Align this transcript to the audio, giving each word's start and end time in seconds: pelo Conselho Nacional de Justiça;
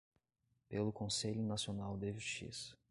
pelo 0.67 0.91
Conselho 0.91 1.43
Nacional 1.43 1.95
de 1.95 2.11
Justiça; 2.11 2.75